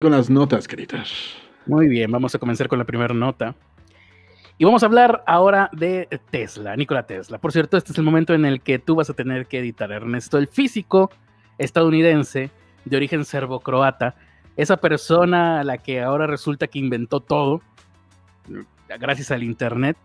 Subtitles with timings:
[0.00, 1.12] con las notas, queridas.
[1.66, 3.56] Muy bien, vamos a comenzar con la primera nota.
[4.56, 7.38] Y vamos a hablar ahora de Tesla, Nikola Tesla.
[7.38, 9.90] Por cierto, este es el momento en el que tú vas a tener que editar,
[9.90, 11.10] Ernesto, el físico
[11.58, 12.52] estadounidense
[12.84, 14.14] de origen serbo-croata,
[14.56, 17.60] esa persona a la que ahora resulta que inventó todo,
[19.00, 19.96] gracias al Internet,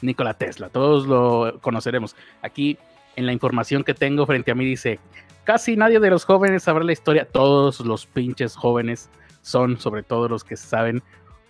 [0.00, 0.68] Nikola Tesla.
[0.68, 2.14] Todos lo conoceremos.
[2.42, 2.78] Aquí
[3.16, 5.00] en la información que tengo frente a mí dice,
[5.42, 7.24] casi nadie de los jóvenes sabrá la historia.
[7.24, 9.10] Todos los pinches jóvenes
[9.42, 11.02] son, sobre todo los que saben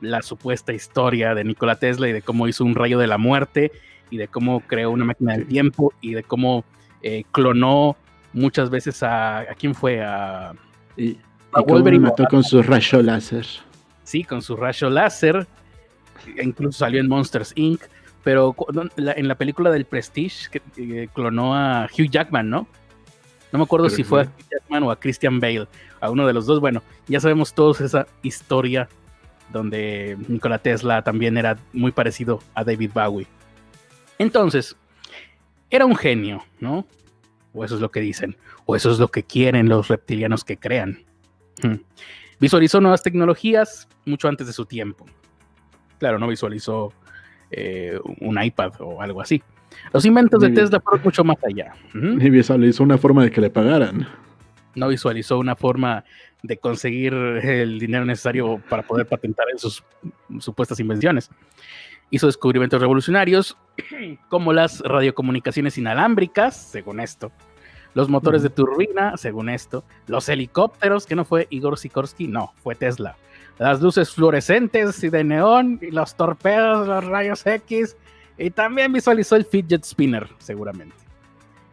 [0.00, 3.72] la supuesta historia de Nikola Tesla y de cómo hizo un rayo de la muerte
[4.10, 6.64] y de cómo creó una máquina del tiempo y de cómo
[7.02, 7.96] eh, clonó
[8.32, 9.40] muchas veces a...
[9.40, 10.02] ¿A quién fue?
[10.02, 10.52] A...
[10.96, 11.18] Y,
[11.66, 12.04] Wolverine.
[12.04, 13.46] mató con su rayo láser.
[14.02, 15.46] Sí, con su rayo láser.
[16.42, 17.80] Incluso salió en Monsters Inc.
[18.24, 18.56] Pero
[18.96, 22.66] en la película del Prestige, que, clonó a Hugh Jackman, ¿no?
[23.54, 25.68] No me acuerdo si fue a Jackman o a Christian Bale,
[26.00, 26.58] a uno de los dos.
[26.58, 28.88] Bueno, ya sabemos todos esa historia
[29.52, 33.28] donde Nikola Tesla también era muy parecido a David Bowie.
[34.18, 34.76] Entonces,
[35.70, 36.84] era un genio, ¿no?
[37.52, 40.56] O eso es lo que dicen, o eso es lo que quieren los reptilianos que
[40.56, 41.04] crean.
[41.62, 41.76] Hmm.
[42.40, 45.06] Visualizó nuevas tecnologías mucho antes de su tiempo.
[46.00, 46.92] Claro, no visualizó
[47.52, 49.44] eh, un iPad o algo así.
[49.92, 51.74] Los inventos de Tesla fueron mucho más allá.
[51.94, 54.08] Y visualizó una forma de que le pagaran.
[54.74, 56.04] No visualizó una forma
[56.42, 59.84] de conseguir el dinero necesario para poder patentar sus
[60.40, 61.30] supuestas invenciones.
[62.10, 63.56] Hizo descubrimientos revolucionarios
[64.28, 67.32] como las radiocomunicaciones inalámbricas, según esto,
[67.94, 72.74] los motores de turbina, según esto, los helicópteros, que no fue Igor Sikorsky, no, fue
[72.74, 73.16] Tesla
[73.58, 77.96] las luces fluorescentes y de neón, y los torpedos, los rayos X,
[78.38, 80.96] y también visualizó el fidget spinner, seguramente.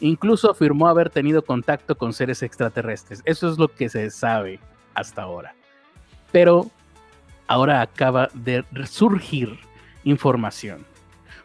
[0.00, 3.22] Incluso afirmó haber tenido contacto con seres extraterrestres.
[3.24, 4.60] Eso es lo que se sabe
[4.94, 5.54] hasta ahora.
[6.32, 6.70] Pero
[7.46, 9.58] ahora acaba de surgir
[10.04, 10.84] información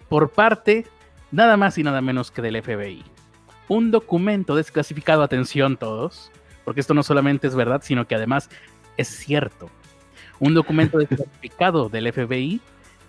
[0.10, 0.86] por parte
[1.32, 3.04] nada más y nada menos que del FBI.
[3.68, 6.32] Un documento desclasificado, atención todos,
[6.66, 8.50] porque esto no solamente es verdad, sino que además
[8.98, 9.70] es cierto
[10.42, 12.60] un documento desclasificado del FBI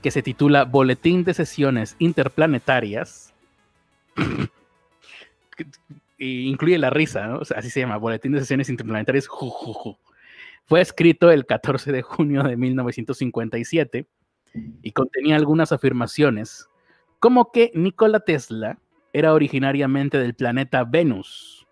[0.02, 3.32] que se titula Boletín de Sesiones Interplanetarias.
[6.18, 9.28] incluye la risa, así se llama, Boletín de Sesiones Interplanetarias.
[10.66, 14.06] Fue escrito el 14 de junio de 1957
[14.82, 16.68] y contenía algunas afirmaciones,
[17.18, 18.78] como que Nikola Tesla
[19.12, 21.66] era originariamente del planeta Venus.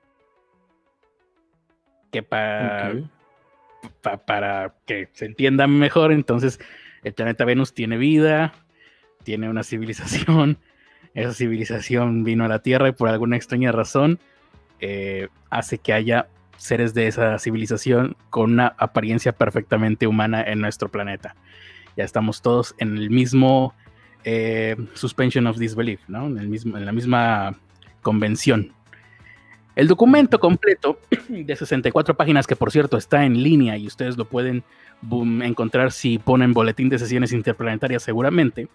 [2.10, 2.94] Que para
[4.26, 6.60] para que se entienda mejor, entonces
[7.02, 8.52] el planeta Venus tiene vida,
[9.22, 10.58] tiene una civilización,
[11.14, 14.18] esa civilización vino a la Tierra y por alguna extraña razón
[14.80, 20.90] eh, hace que haya seres de esa civilización con una apariencia perfectamente humana en nuestro
[20.90, 21.34] planeta.
[21.96, 23.74] Ya estamos todos en el mismo
[24.24, 26.26] eh, suspension of disbelief, ¿no?
[26.26, 27.56] En, el mismo, en la misma
[28.02, 28.72] convención.
[29.80, 30.98] El documento completo
[31.30, 34.62] de 64 páginas, que por cierto está en línea y ustedes lo pueden
[35.42, 38.68] encontrar si ponen boletín de sesiones interplanetarias seguramente.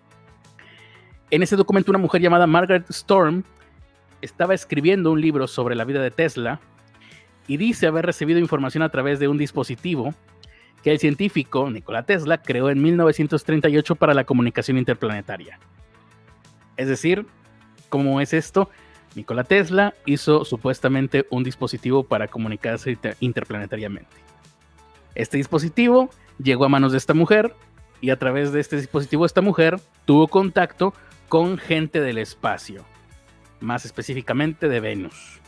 [1.30, 3.44] En ese documento una mujer llamada Margaret Storm
[4.24, 6.60] estaba escribiendo un libro sobre la vida de Tesla
[7.48, 10.12] y dice haber recibido información a través de un dispositivo
[10.82, 15.60] que el científico Nikola Tesla creó en 1938 para la comunicación interplanetaria.
[16.78, 17.28] Es decir,
[17.90, 18.72] ¿cómo es esto?
[19.16, 24.16] Nikola Tesla hizo supuestamente un dispositivo para comunicarse interplanetariamente.
[25.16, 27.56] Este dispositivo llegó a manos de esta mujer
[28.02, 30.94] y a través de este dispositivo esta mujer tuvo contacto
[31.30, 32.84] con gente del espacio,
[33.62, 35.40] más específicamente de Venus.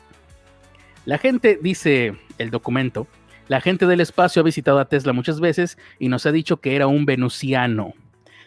[1.06, 3.06] La gente, dice el documento,
[3.50, 6.76] la gente del espacio ha visitado a Tesla muchas veces y nos ha dicho que
[6.76, 7.94] era un venusiano,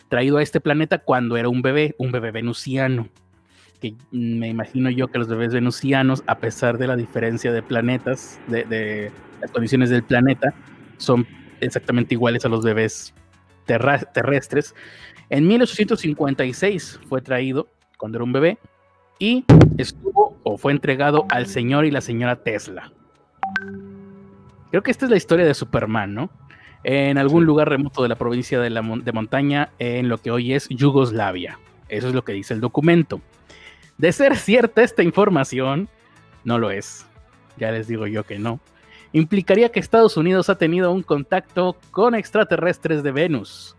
[0.08, 3.10] traído a este planeta cuando era un bebé, un bebé venusiano
[3.80, 8.38] que me imagino yo que los bebés venusianos, a pesar de la diferencia de planetas,
[8.46, 9.10] de,
[9.41, 10.54] las condiciones del planeta,
[10.98, 11.26] son
[11.60, 13.14] exactamente iguales a los bebés
[13.66, 14.75] terrestres.
[15.31, 18.58] En 1856 fue traído cuando era un bebé
[19.19, 19.44] y
[19.78, 22.93] estuvo o fue entregado al señor y la señora Tesla.
[24.70, 26.31] Creo que esta es la historia de Superman, ¿no?
[26.82, 30.55] En algún lugar remoto de la provincia de, la, de montaña, en lo que hoy
[30.55, 31.58] es Yugoslavia.
[31.88, 33.20] Eso es lo que dice el documento.
[34.00, 35.87] De ser cierta esta información,
[36.43, 37.05] no lo es.
[37.58, 38.58] Ya les digo yo que no.
[39.12, 43.76] Implicaría que Estados Unidos ha tenido un contacto con extraterrestres de Venus.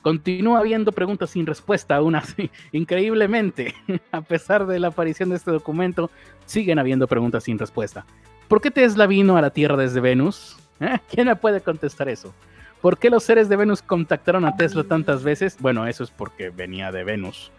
[0.00, 2.52] Continúa habiendo preguntas sin respuesta aún así.
[2.70, 3.74] Increíblemente,
[4.12, 6.08] a pesar de la aparición de este documento,
[6.46, 8.06] siguen habiendo preguntas sin respuesta.
[8.46, 10.56] ¿Por qué Tesla vino a la Tierra desde Venus?
[10.80, 11.00] ¿Eh?
[11.10, 12.32] ¿Quién me puede contestar eso?
[12.80, 15.56] ¿Por qué los seres de Venus contactaron a Tesla tantas veces?
[15.58, 17.50] Bueno, eso es porque venía de Venus.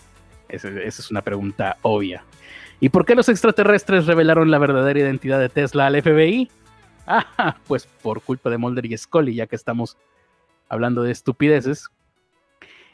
[0.50, 2.24] Esa, es una pregunta obvia.
[2.80, 6.50] ¿Y por qué los extraterrestres revelaron la verdadera identidad de Tesla al FBI?
[7.06, 9.98] Ah, pues por culpa de Mulder y Scully, ya que estamos
[10.70, 11.90] hablando de estupideces.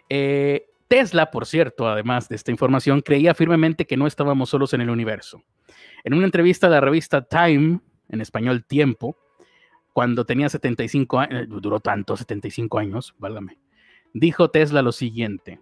[0.09, 4.81] Eh, Tesla, por cierto, además de esta información, creía firmemente que no estábamos solos en
[4.81, 5.43] el universo.
[6.03, 7.79] En una entrevista a la revista Time,
[8.09, 9.15] en español Tiempo,
[9.93, 13.59] cuando tenía 75 años, eh, duró tanto, 75 años, válgame,
[14.13, 15.59] dijo Tesla lo siguiente.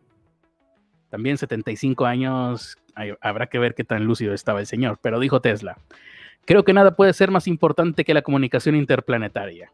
[1.10, 2.78] También 75 años,
[3.22, 5.78] habrá que ver qué tan lúcido estaba el señor, pero dijo Tesla,
[6.46, 9.72] creo que nada puede ser más importante que la comunicación interplanetaria.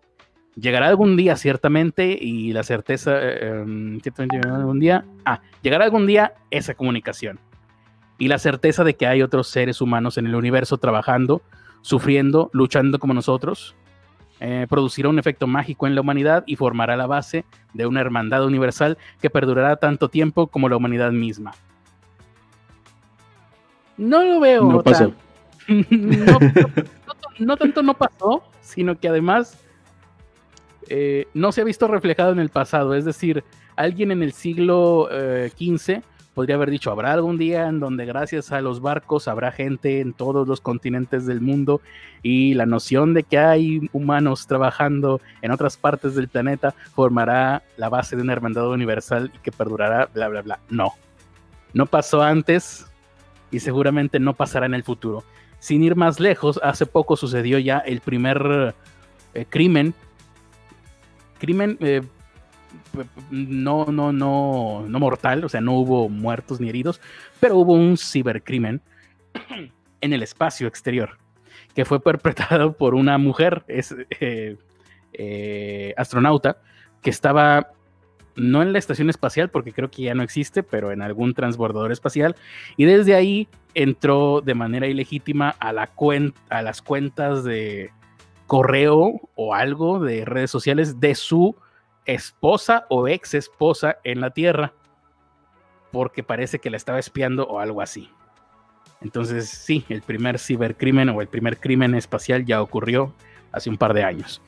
[0.55, 3.99] Llegará algún día, ciertamente, y la certeza, em,
[4.45, 7.39] algún día, ah, llegará algún día esa comunicación.
[8.19, 11.41] Y la certeza de que hay otros seres humanos en el universo trabajando,
[11.81, 13.75] sufriendo, luchando como nosotros,
[14.45, 18.45] eh, producirá un efecto mágico en la humanidad y formará la base de una hermandad
[18.45, 21.53] universal que perdurará tanto tiempo como la humanidad misma.
[23.95, 24.69] No lo veo.
[24.69, 25.13] No pasó.
[27.39, 29.63] no, tanto no pasó, sino que además
[30.89, 32.95] eh, no se ha visto reflejado en el pasado.
[32.95, 33.45] Es decir,
[33.77, 36.01] alguien en el siglo XV eh,
[36.33, 40.13] podría haber dicho, habrá algún día en donde gracias a los barcos habrá gente en
[40.13, 41.81] todos los continentes del mundo
[42.21, 47.89] y la noción de que hay humanos trabajando en otras partes del planeta formará la
[47.89, 50.59] base de una hermandad universal y que perdurará, bla, bla, bla.
[50.69, 50.93] No,
[51.73, 52.85] no pasó antes
[53.51, 55.23] y seguramente no pasará en el futuro.
[55.59, 58.73] Sin ir más lejos, hace poco sucedió ya el primer
[59.33, 59.93] eh, crimen
[61.39, 62.01] crimen eh,
[63.31, 67.01] no, no, no, no mortal, o sea, no hubo muertos ni heridos,
[67.39, 68.81] pero hubo un cibercrimen
[70.01, 71.17] en el espacio exterior
[71.75, 74.57] que fue perpetrado por una mujer, eh,
[75.13, 76.57] eh, astronauta,
[77.01, 77.71] que estaba
[78.35, 81.91] no en la estación espacial, porque creo que ya no existe, pero en algún transbordador
[81.91, 82.35] espacial,
[82.77, 87.91] y desde ahí entró de manera ilegítima a las cuentas de,
[88.53, 91.55] correo o algo de redes sociales de su
[92.05, 94.73] esposa o ex esposa en la Tierra,
[95.91, 98.09] porque parece que la estaba espiando o algo así.
[99.01, 103.13] Entonces, sí, el primer cibercrimen o el primer crimen espacial ya ocurrió
[103.51, 104.41] hace un par de años.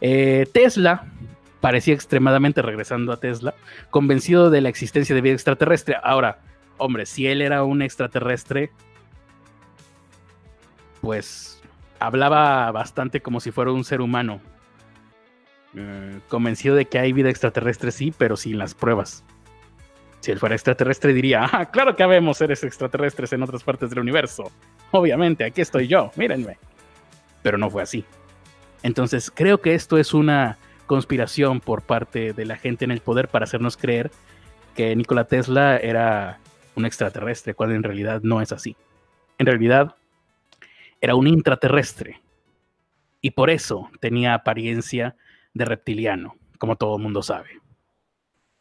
[0.00, 1.06] Eh, Tesla
[1.60, 3.54] parecía extremadamente regresando a Tesla,
[3.90, 5.96] convencido de la existencia de vida extraterrestre.
[6.02, 6.40] Ahora,
[6.76, 8.70] hombre, si él era un extraterrestre,
[11.00, 11.62] pues
[11.98, 14.40] hablaba bastante como si fuera un ser humano.
[15.76, 19.22] Eh, convencido de que hay vida extraterrestre, sí, pero sin las pruebas.
[20.20, 24.00] Si él fuera extraterrestre, diría: Ah, claro que habemos seres extraterrestres en otras partes del
[24.00, 24.50] universo.
[24.90, 26.58] Obviamente, aquí estoy yo, mírenme.
[27.42, 28.04] Pero no fue así.
[28.82, 33.28] Entonces, creo que esto es una conspiración por parte de la gente en el poder
[33.28, 34.10] para hacernos creer
[34.74, 36.38] que Nikola Tesla era
[36.74, 38.76] un extraterrestre, cuando en realidad no es así.
[39.38, 39.94] En realidad,
[41.00, 42.22] era un intraterrestre
[43.20, 45.16] y por eso tenía apariencia
[45.56, 47.60] de reptiliano, como todo el mundo sabe.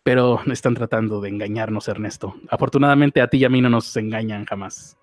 [0.03, 2.35] Pero están tratando de engañarnos, Ernesto.
[2.49, 4.97] Afortunadamente a ti y a mí no nos engañan jamás.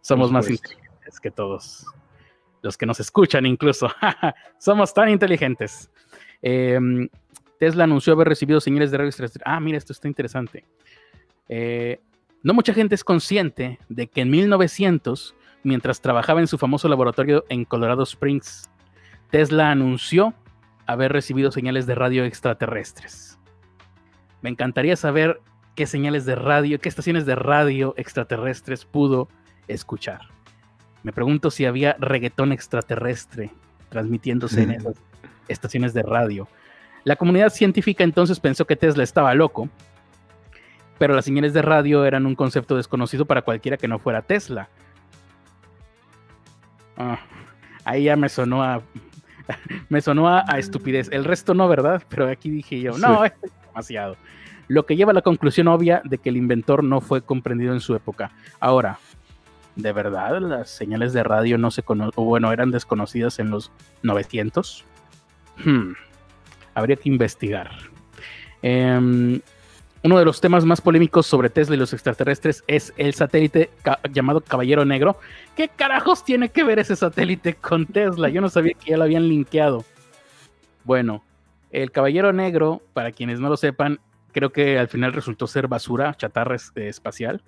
[0.00, 1.86] Somos más inteligentes que todos.
[2.62, 3.90] Los que nos escuchan incluso.
[4.58, 5.90] Somos tan inteligentes.
[6.42, 7.08] Em,
[7.58, 9.12] Tesla anunció haber recibido señales de radio
[9.44, 10.64] Ah, mira, esto está interesante.
[11.48, 12.00] Eh,
[12.42, 17.44] no mucha gente es consciente de que en 1900 mientras trabajaba en su famoso laboratorio
[17.48, 18.70] en Colorado Springs.
[19.30, 20.34] Tesla anunció
[20.92, 23.38] haber recibido señales de radio extraterrestres.
[24.42, 25.40] Me encantaría saber
[25.74, 29.28] qué señales de radio, qué estaciones de radio extraterrestres pudo
[29.68, 30.20] escuchar.
[31.02, 33.50] Me pregunto si había reggaetón extraterrestre
[33.88, 34.96] transmitiéndose en esas
[35.48, 36.48] estaciones de radio.
[37.04, 39.68] La comunidad científica entonces pensó que Tesla estaba loco,
[40.98, 44.68] pero las señales de radio eran un concepto desconocido para cualquiera que no fuera Tesla.
[46.96, 47.18] Ah,
[47.84, 48.82] ahí ya me sonó a.
[49.88, 51.08] me sonó a, estupidez.
[51.12, 52.02] El resto no, ¿verdad?
[52.08, 53.32] Pero aquí dije yo, no, es
[53.66, 54.16] demasiado.
[54.68, 57.80] Lo que lleva a la conclusión obvia de que el inventor no fue comprendido en
[57.80, 58.30] su época.
[58.60, 58.98] Ahora,
[59.74, 63.72] ¿de verdad las señales de radio no se conocen, o bueno, eran desconocidas en los
[64.02, 64.84] 900?
[65.64, 65.92] Hmm,
[66.74, 67.70] habría que investigar.
[68.62, 69.40] Eh,
[70.02, 73.70] uno de los temas más polémicos sobre Tesla y los extraterrestres es el satélite
[74.12, 75.18] llamado Caballero Negro.
[75.56, 78.30] ¿Qué carajos tiene que ver ese satélite con Tesla?
[78.30, 79.84] Yo no sabía que ya lo habían linkeado.
[80.84, 81.22] Bueno,
[81.70, 84.00] el Caballero Negro, para quienes no lo sepan,
[84.32, 87.42] creo que al final resultó ser basura, chatarra eh, espacial.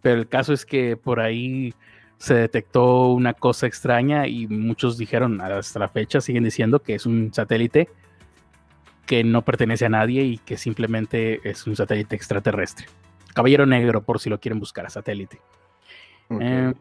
[0.00, 1.74] Pero el caso es que por ahí
[2.18, 7.04] se detectó una cosa extraña y muchos dijeron, hasta la fecha siguen diciendo que es
[7.04, 7.88] un satélite
[9.06, 12.86] que no pertenece a nadie y que simplemente es un satélite extraterrestre.
[13.34, 15.40] Caballero Negro, por si lo quieren buscar a satélite.
[16.30, 16.72] Eh,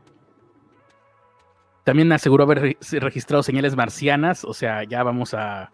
[1.83, 5.71] también aseguró haber registrado señales marcianas, o sea, ya vamos a...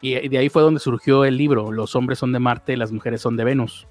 [0.00, 3.20] Y de ahí fue donde surgió el libro, Los hombres son de Marte, las mujeres
[3.20, 3.86] son de Venus.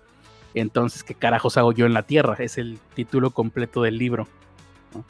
[0.55, 2.35] Entonces, ¿qué carajos hago yo en la Tierra?
[2.39, 4.27] Es el título completo del libro.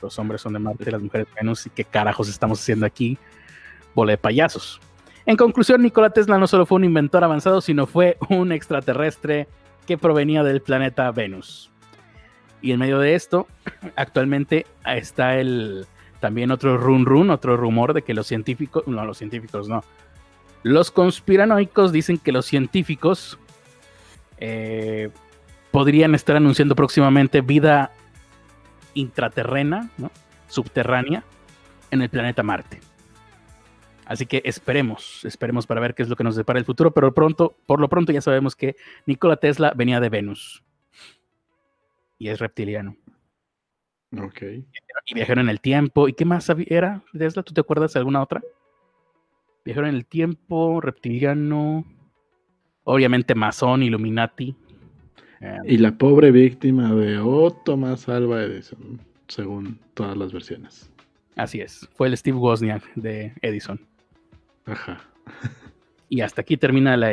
[0.02, 3.18] Los hombres son de Marte, las mujeres de Venus, y qué carajos estamos haciendo aquí,
[3.96, 4.82] bola de payasos.
[5.30, 9.48] En conclusión, Nikola Tesla no solo fue un inventor avanzado, sino fue un extraterrestre
[9.86, 11.70] que provenía del planeta Venus.
[12.64, 13.46] Y en medio de esto,
[13.96, 15.86] actualmente está el
[16.20, 19.84] también otro run run, otro rumor de que los científicos, no, los científicos no,
[20.64, 23.38] los conspiranoicos dicen que los científicos
[24.40, 25.12] eh,
[25.70, 27.92] podrían estar anunciando próximamente vida
[28.96, 29.92] intraterrena,
[30.48, 31.24] subterránea,
[31.92, 32.89] en el planeta Marte.
[34.10, 37.14] Así que esperemos, esperemos para ver qué es lo que nos depara el futuro, pero
[37.14, 38.76] pronto, por lo pronto ya sabemos que
[39.06, 40.64] Nikola Tesla venía de Venus
[42.18, 42.98] y es reptiliano.
[44.20, 44.42] Ok.
[45.06, 46.08] Y viajaron en el tiempo.
[46.08, 47.44] ¿Y qué más era Tesla?
[47.44, 48.42] ¿Tú te acuerdas de alguna otra?
[49.64, 51.86] Viajaron en el tiempo, reptiliano,
[52.86, 54.56] obviamente masón, Illuminati.
[55.66, 60.92] Y la pobre víctima de Otto Más Alba Edison, según todas las versiones.
[61.36, 63.80] Así es, fue el Steve Wozniak de Edison.
[66.10, 67.08] Y hasta aquí termina la